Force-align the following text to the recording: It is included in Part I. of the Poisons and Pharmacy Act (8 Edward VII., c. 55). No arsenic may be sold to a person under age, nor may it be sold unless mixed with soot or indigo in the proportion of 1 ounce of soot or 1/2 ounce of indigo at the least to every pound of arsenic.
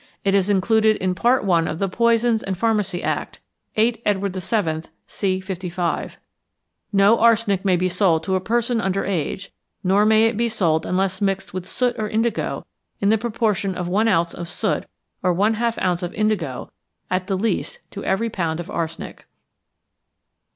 It 0.23 0.33
is 0.33 0.49
included 0.49 0.95
in 0.97 1.13
Part 1.13 1.47
I. 1.47 1.59
of 1.69 1.77
the 1.77 1.87
Poisons 1.87 2.41
and 2.41 2.57
Pharmacy 2.57 3.03
Act 3.03 3.39
(8 3.75 4.01
Edward 4.03 4.33
VII., 4.35 4.89
c. 5.05 5.39
55). 5.39 6.17
No 6.91 7.19
arsenic 7.19 7.63
may 7.63 7.77
be 7.77 7.87
sold 7.87 8.23
to 8.23 8.33
a 8.33 8.39
person 8.39 8.81
under 8.81 9.05
age, 9.05 9.51
nor 9.83 10.03
may 10.03 10.25
it 10.25 10.37
be 10.37 10.49
sold 10.49 10.87
unless 10.87 11.21
mixed 11.21 11.53
with 11.53 11.69
soot 11.69 11.95
or 11.99 12.09
indigo 12.09 12.65
in 12.99 13.09
the 13.09 13.17
proportion 13.19 13.75
of 13.75 13.87
1 13.87 14.07
ounce 14.07 14.33
of 14.33 14.49
soot 14.49 14.85
or 15.21 15.35
1/2 15.35 15.79
ounce 15.79 16.01
of 16.01 16.15
indigo 16.15 16.71
at 17.11 17.27
the 17.27 17.37
least 17.37 17.77
to 17.91 18.03
every 18.03 18.31
pound 18.31 18.59
of 18.59 18.71
arsenic. 18.71 19.27